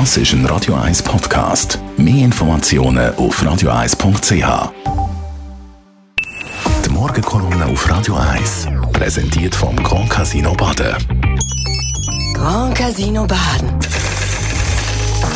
Das 0.00 0.16
ist 0.16 0.32
ein 0.32 0.44
Radio 0.46 0.74
1 0.74 1.04
Podcast. 1.04 1.78
Mehr 1.96 2.24
Informationen 2.24 3.14
auf 3.14 3.40
radio1.ch. 3.40 4.72
Die 6.84 6.90
Morgenkolumne 6.90 7.66
auf 7.66 7.88
Radio 7.88 8.16
1 8.16 8.70
präsentiert 8.92 9.54
vom 9.54 9.76
Grand 9.76 10.10
Casino 10.10 10.52
Baden. 10.54 10.96
Grand 12.34 12.76
Casino 12.76 13.24
Baden. 13.24 13.70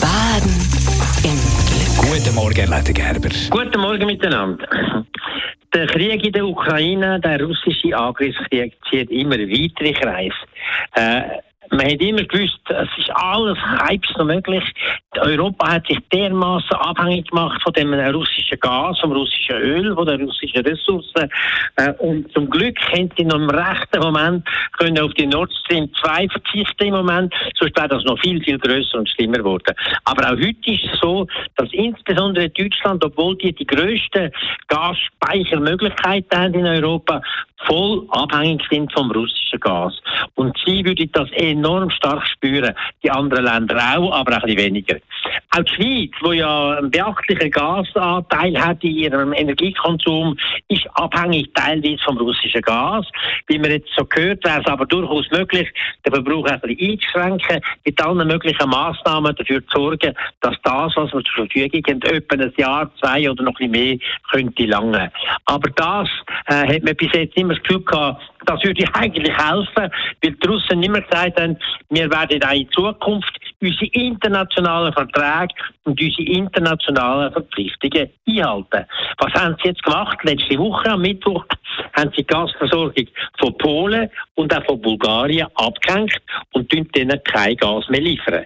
Baden 0.00 0.56
im 1.22 1.38
Glück. 1.68 2.10
Guten 2.10 2.34
Morgen, 2.34 2.56
Herr 2.56 2.66
Leiter 2.66 2.92
Gerber. 2.92 3.28
Guten 3.50 3.80
Morgen 3.80 4.06
miteinander. 4.06 4.66
Der 5.72 5.86
Krieg 5.86 6.24
in 6.24 6.32
der 6.32 6.44
Ukraine, 6.44 7.20
der 7.20 7.40
russische 7.44 7.96
Angriffskrieg, 7.96 8.74
zieht 8.90 9.08
immer 9.12 9.38
weitere 9.38 9.92
Kreise. 9.92 10.34
Äh, 10.94 11.47
man 11.70 11.86
hat 11.86 12.00
immer 12.00 12.24
gewusst, 12.24 12.58
es 12.68 12.88
ist 12.98 13.10
alles 13.14 13.58
halbs 13.58 14.08
noch 14.16 14.24
möglich. 14.24 14.64
Europa 15.18 15.72
hat 15.72 15.86
sich 15.86 15.98
dermaßen 16.12 16.76
abhängig 16.76 17.28
gemacht 17.28 17.60
von 17.62 17.72
dem 17.72 17.92
russischen 17.92 18.58
Gas, 18.60 19.00
vom 19.00 19.12
russischen 19.12 19.56
Öl, 19.56 19.94
von 19.94 20.06
den 20.06 20.22
russischen 20.22 20.64
Ressourcen. 20.64 21.28
Äh, 21.76 21.92
und 21.98 22.32
zum 22.32 22.48
Glück 22.48 22.78
haben 22.92 23.10
sie 23.16 23.24
noch 23.24 23.36
im 23.36 23.50
rechten 23.50 24.00
Moment 24.00 24.48
können 24.78 24.98
auf 24.98 25.12
die 25.14 25.26
Nord 25.26 25.52
Stream 25.64 25.90
2 25.94 26.28
verzichten 26.28 26.86
im 26.86 26.94
Moment, 26.94 27.34
sonst 27.58 27.76
wäre 27.76 27.88
das 27.88 28.04
noch 28.04 28.18
viel, 28.20 28.42
viel 28.42 28.58
größer 28.58 28.98
und 28.98 29.08
schlimmer 29.08 29.38
geworden. 29.38 29.74
Aber 30.04 30.26
auch 30.26 30.36
heute 30.36 30.70
ist 30.70 30.84
es 30.92 31.00
so, 31.00 31.26
dass 31.56 31.68
insbesondere 31.72 32.48
Deutschland, 32.50 33.04
obwohl 33.04 33.36
die 33.36 33.52
die 33.52 33.66
grössten 33.66 34.30
Gasspeichermöglichkeiten 34.68 36.38
haben 36.38 36.54
in 36.54 36.66
Europa, 36.66 37.22
voll 37.66 38.06
abhängig 38.10 38.62
sind 38.70 38.92
vom 38.92 39.10
russischen 39.10 39.60
Gas. 39.60 39.94
Und 40.34 40.56
sie 40.64 40.84
würden 40.84 41.10
das 41.12 41.30
enorm 41.32 41.90
stark 41.90 42.26
spüren. 42.26 42.74
Die 43.02 43.10
anderen 43.10 43.44
Länder 43.44 43.76
auch, 43.96 44.12
aber 44.12 44.36
ein 44.36 44.42
bisschen 44.42 44.58
weniger. 44.58 44.96
Auch 45.50 45.62
die 45.62 45.74
Schweiz, 45.74 46.10
die 46.24 46.38
ja 46.38 46.70
einen 46.72 46.90
beachtlichen 46.90 47.50
Gasanteil 47.50 48.58
hat 48.60 48.82
in 48.84 48.90
ihrem 48.90 49.32
Energiekonsum, 49.32 50.36
ist 50.68 50.86
abhängig 50.94 51.52
teilweise 51.54 52.02
vom 52.04 52.18
russischen 52.18 52.62
Gas. 52.62 53.06
Wie 53.46 53.58
man 53.58 53.70
jetzt 53.70 53.88
so 53.96 54.04
gehört, 54.04 54.44
wäre 54.44 54.60
es 54.60 54.66
aber 54.66 54.86
durchaus 54.86 55.30
möglich, 55.30 55.68
den 56.04 56.12
Verbrauch 56.12 56.46
ein 56.46 56.60
bisschen 56.60 56.90
einzuschränken, 56.90 57.60
mit 57.84 58.04
allen 58.04 58.26
möglichen 58.28 58.68
Massnahmen 58.68 59.34
dafür 59.34 59.66
zu 59.68 59.78
sorgen, 59.78 60.14
dass 60.40 60.56
das, 60.62 60.92
was 60.96 61.12
wir 61.12 61.22
zur 61.24 61.46
Verfügung 61.46 61.82
haben, 61.88 62.02
etwa 62.02 62.36
ein 62.36 62.52
Jahr, 62.56 62.90
zwei 63.00 63.30
oder 63.30 63.42
noch 63.42 63.58
ein 63.60 63.70
bisschen 63.70 63.88
mehr, 63.88 63.98
könnte 64.30 64.64
lange. 64.66 65.10
Aber 65.46 65.70
das 65.70 66.08
äh, 66.46 66.74
hat 66.74 66.82
man 66.82 66.96
bis 66.96 67.12
jetzt 67.12 67.36
immer 67.36 67.54
das 67.54 67.62
Gefühl 67.62 67.84
gehabt, 67.84 68.22
das 68.46 68.62
würde 68.64 68.84
eigentlich 68.94 69.36
helfen, 69.36 69.92
weil 70.22 70.32
die 70.32 70.46
Russen 70.46 70.82
immer 70.82 71.00
gesagt 71.00 71.40
haben, 71.40 71.56
wir 71.90 72.10
werden 72.10 72.42
auch 72.42 72.52
in 72.52 72.70
Zukunft 72.70 73.37
unsere 73.60 73.86
internationalen 73.86 74.92
Verträge 74.92 75.54
und 75.84 76.00
unsere 76.00 76.22
internationalen 76.22 77.32
Verpflichtungen 77.32 78.10
einhalten. 78.26 78.86
Was 79.18 79.32
haben 79.34 79.56
sie 79.62 79.68
jetzt 79.68 79.82
gemacht? 79.82 80.18
Letzte 80.22 80.58
Woche 80.58 80.90
am 80.90 81.02
Mittwoch 81.02 81.44
haben 81.94 82.10
sie 82.10 82.22
die 82.22 82.26
Gasversorgung 82.26 83.06
von 83.38 83.58
Polen 83.58 84.10
und 84.34 84.54
auch 84.54 84.64
von 84.64 84.80
Bulgarien 84.80 85.48
abgehängt 85.54 86.16
und 86.52 86.70
denen 86.72 87.20
kein 87.24 87.56
Gas 87.56 87.88
mehr 87.88 88.00
liefern. 88.00 88.44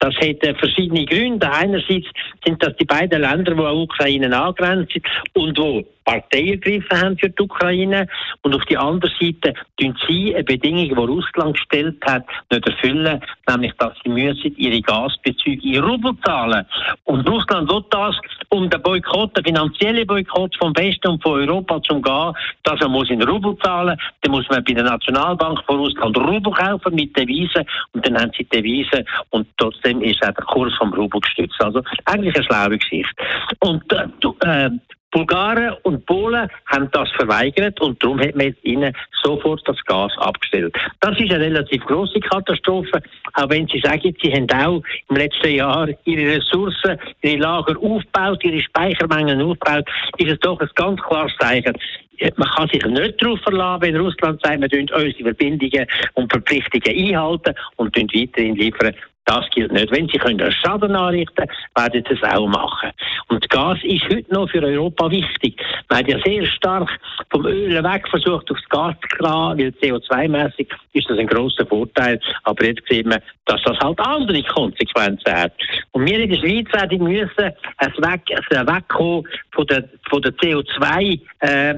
Das 0.00 0.14
hat 0.14 0.44
äh, 0.44 0.54
verschiedene 0.54 1.04
Gründe. 1.04 1.50
Einerseits 1.50 2.06
sind 2.44 2.62
das 2.62 2.76
die 2.76 2.84
beiden 2.84 3.20
Länder, 3.20 3.54
die 3.54 3.60
an 3.60 3.76
Ukraine 3.76 4.36
angrenzen 4.36 5.02
und 5.34 5.58
wo 5.58 5.84
Partei 6.08 6.52
ergriffen 6.52 7.02
haben 7.02 7.18
für 7.18 7.28
die 7.28 7.42
Ukraine. 7.42 8.06
Und 8.42 8.54
auf 8.54 8.64
die 8.64 8.78
andere 8.78 9.12
Seite 9.20 9.52
tun 9.78 9.94
sie 10.08 10.34
eine 10.34 10.44
Bedingung, 10.44 10.88
die 10.88 10.94
Russland 10.94 11.54
gestellt 11.54 11.98
hat, 12.06 12.24
nicht 12.50 12.66
erfüllen, 12.66 13.20
nämlich, 13.46 13.72
dass 13.78 13.92
sie 14.02 14.08
müssen 14.08 14.56
ihre 14.56 14.80
Gasbezüge 14.80 15.60
in 15.62 15.84
Rubel 15.84 16.12
zahlen. 16.24 16.64
Und 17.04 17.28
Russland 17.28 17.70
will 17.70 17.84
das, 17.90 18.16
um 18.48 18.70
den 18.70 18.80
Boykott, 18.82 19.36
den 19.36 19.44
finanziellen 19.44 20.06
Boykott 20.06 20.56
vom 20.56 20.74
Westen 20.76 21.08
und 21.08 21.22
von 21.22 21.40
Europa 21.40 21.82
zu 21.82 21.94
umgehen, 21.94 22.32
dass 22.62 22.80
er 22.80 22.88
muss 22.88 23.10
in 23.10 23.22
Rubel 23.22 23.56
zahlen, 23.62 23.98
dann 24.22 24.32
muss 24.32 24.48
man 24.48 24.64
bei 24.64 24.72
der 24.72 24.84
Nationalbank 24.84 25.62
von 25.66 25.78
Russland 25.78 26.16
Rubel 26.16 26.52
kaufen 26.54 26.94
mit 26.94 27.14
Devisen 27.16 27.64
und 27.92 28.06
dann 28.06 28.18
haben 28.18 28.32
sie 28.36 28.44
Devisen 28.44 29.04
und 29.30 29.46
trotzdem 29.58 30.00
ist 30.00 30.22
auch 30.22 30.32
der 30.32 30.44
Kurs 30.44 30.74
vom 30.78 30.94
Rubel 30.94 31.20
gestützt. 31.20 31.60
Also 31.62 31.82
eigentlich 32.06 32.34
eine 32.34 32.44
schlaue 32.44 32.78
Geschichte. 32.78 33.14
Und 33.60 33.82
äh, 33.92 34.66
äh 34.66 34.70
Bulgaren 35.10 35.74
und 35.82 36.04
Polen 36.06 36.48
haben 36.66 36.90
das 36.92 37.10
verweigert 37.12 37.80
und 37.80 38.02
darum 38.02 38.20
hat 38.20 38.34
man 38.36 38.54
ihnen 38.62 38.92
sofort 39.22 39.62
das 39.66 39.82
Gas 39.84 40.12
abgestellt. 40.18 40.76
Das 41.00 41.18
ist 41.18 41.32
eine 41.32 41.44
relativ 41.44 41.84
große 41.86 42.20
Katastrophe, 42.20 43.02
auch 43.34 43.48
wenn 43.48 43.66
Sie 43.68 43.80
sagen, 43.80 44.14
Sie 44.22 44.32
haben 44.32 44.50
auch 44.50 44.82
im 45.08 45.16
letzten 45.16 45.54
Jahr 45.54 45.88
Ihre 46.04 46.36
Ressourcen, 46.36 46.98
Ihre 47.22 47.38
Lager 47.38 47.76
aufgebaut, 47.80 48.44
Ihre 48.44 48.60
Speichermengen 48.60 49.40
aufgebaut, 49.40 49.88
ist 50.18 50.32
es 50.32 50.40
doch 50.40 50.60
ein 50.60 50.68
ganz 50.74 51.00
klares 51.00 51.32
Zeichen. 51.40 51.74
Man 52.36 52.48
kann 52.48 52.68
sich 52.68 52.84
nicht 52.84 53.22
darauf 53.22 53.40
verlassen, 53.40 53.82
wenn 53.82 53.96
Russland 53.96 54.40
sagt, 54.42 54.60
wir 54.60 54.80
unsere 54.80 55.12
Verbindungen 55.14 55.86
und 56.14 56.32
Verpflichtungen 56.32 57.14
einhalten 57.14 57.54
und 57.76 57.96
weiterhin 57.96 58.56
liefern. 58.56 58.94
Das 59.24 59.48
gilt 59.50 59.70
nicht. 59.72 59.92
Wenn 59.92 60.08
sie 60.08 60.18
können 60.18 60.50
Schaden 60.50 60.96
anrichten 60.96 61.36
können, 61.36 61.50
werden 61.76 62.04
sie 62.08 62.14
es 62.14 62.22
auch 62.22 62.48
machen. 62.48 62.90
Und 63.38 63.48
Gas 63.50 63.78
ist 63.84 64.02
heute 64.06 64.34
noch 64.34 64.50
für 64.50 64.60
Europa 64.60 65.08
wichtig. 65.12 65.62
Man 65.88 66.00
hat 66.00 66.08
ja 66.08 66.18
sehr 66.24 66.44
stark 66.44 66.90
vom 67.30 67.46
Öl 67.46 67.84
weg 67.84 68.08
versucht, 68.08 68.50
aufs 68.50 68.68
Gas 68.68 68.96
zu 69.00 69.16
gehen, 69.16 69.28
weil 69.30 69.68
CO2-mäßig 69.80 70.66
ist 70.94 71.08
das 71.08 71.18
ein 71.20 71.28
großer 71.28 71.64
Vorteil. 71.64 72.18
Aber 72.42 72.64
jetzt 72.64 72.82
sieht 72.90 73.06
man, 73.06 73.20
dass 73.44 73.62
das 73.62 73.78
halt 73.78 74.00
andere 74.00 74.42
Konsequenzen 74.42 75.32
hat. 75.32 75.52
Und 75.92 76.04
wir 76.04 76.18
in 76.18 76.30
der 76.30 76.38
Schweiz 76.38 76.66
werden 76.72 77.04
müssen 77.04 77.52
ein 77.76 77.92
Weg, 77.98 78.28
Wegkommen 78.28 79.28
von 79.52 79.66
der, 79.68 79.88
von 80.10 80.20
der 80.20 80.32
CO2, 80.32 81.20
äh, 81.38 81.74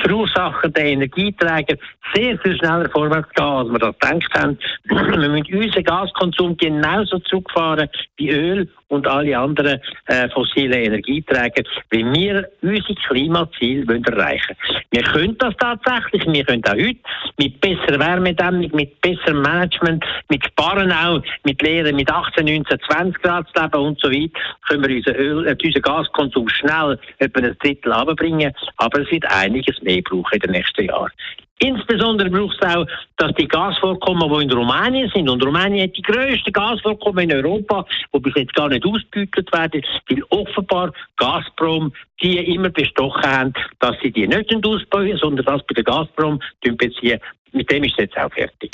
verursachenden 0.00 0.84
Energieträger 0.84 1.76
sehr 2.14 2.38
viel 2.38 2.56
schneller 2.56 2.88
vorwärts 2.90 3.30
gehen, 3.34 3.44
als 3.44 3.70
wir 3.70 3.78
das 3.78 3.98
gedacht 3.98 4.34
haben. 4.34 4.58
wir 4.84 5.28
müssen 5.28 5.54
unseren 5.54 5.84
Gaskonsum 5.84 6.56
genauso 6.56 7.18
zurückfahren 7.20 7.88
wie 8.16 8.30
Öl 8.30 8.68
und 8.88 9.06
alle 9.06 9.36
anderen 9.36 9.80
äh, 10.06 10.28
fossilen 10.30 10.72
Energieträger, 10.72 11.64
weil 11.90 12.12
wir 12.12 12.48
unsere 12.62 12.94
Klimaziele 13.06 14.00
erreichen 14.06 14.56
wollen. 14.68 14.82
Wir 14.90 15.02
können 15.02 15.38
das 15.38 15.54
tatsächlich, 15.58 16.26
wir 16.26 16.44
können 16.44 16.64
auch 16.64 16.72
heute 16.72 16.98
mit 17.38 17.60
besserer 17.60 17.98
Wärmedämmung, 17.98 18.70
mit 18.72 19.00
besserem 19.00 19.42
Management, 19.42 20.04
mit 20.30 20.44
Sparen 20.44 20.92
auch, 20.92 21.22
mit 21.44 21.60
Lehren 21.62 21.96
mit 21.96 22.10
18, 22.10 22.44
19, 22.44 22.78
20 22.88 23.22
Grad 23.22 23.46
zu 23.48 23.60
leben 23.60 23.86
und 23.86 24.00
so 24.00 24.08
weiter, 24.08 24.40
können 24.68 24.84
wir 24.84 24.96
unseren, 24.96 25.16
Öl, 25.16 25.46
äh, 25.46 25.56
unseren 25.64 25.82
Gaskonsum 25.82 26.48
schnell 26.48 26.98
etwa 27.18 27.40
ein 27.40 27.56
Drittel 27.58 27.92
runterbringen, 27.92 28.52
aber 28.76 29.00
es 29.00 29.10
wird 29.10 29.24
einiges 29.26 29.80
mehr 29.84 30.02
brauchen 30.02 30.34
in 30.34 30.40
den 30.40 30.50
nächsten 30.50 30.86
Jahren. 30.86 31.12
Insbesondere 31.60 32.28
braucht 32.30 32.56
es 32.60 32.68
auch, 32.68 32.86
dass 33.16 33.32
die 33.34 33.46
Gasvorkommen, 33.46 34.28
die 34.28 34.44
in 34.44 34.52
Rumänien 34.52 35.10
sind, 35.14 35.30
und 35.30 35.44
Rumänien 35.44 35.88
hat 35.88 35.96
die 35.96 36.02
grössten 36.02 36.52
Gasvorkommen 36.52 37.30
in 37.30 37.36
Europa, 37.36 37.86
die 38.12 38.18
bis 38.18 38.34
jetzt 38.34 38.54
gar 38.54 38.68
nicht 38.68 38.84
ausgebeutet 38.84 39.52
werden, 39.52 39.82
weil 40.08 40.22
offenbar 40.30 40.92
Gazprom 41.16 41.92
die 42.22 42.38
immer 42.54 42.70
bestochen 42.70 43.22
haben, 43.22 43.52
dass 43.80 43.96
sie 44.02 44.10
die 44.10 44.26
nicht 44.26 44.52
ausbauen, 44.66 45.16
sondern 45.16 45.44
das 45.44 45.62
bei 45.66 45.74
der 45.74 45.84
Gazprom 45.84 46.40
beziehen. 46.60 47.20
Mit 47.52 47.70
dem 47.70 47.84
ist 47.84 47.92
es 47.92 48.04
jetzt 48.04 48.18
auch 48.18 48.32
fertig. 48.32 48.70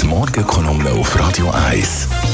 Die 0.00 0.06
Morgenkolumne 0.06 0.90
auf 0.90 1.18
Radio 1.18 1.50
1. 1.70 2.33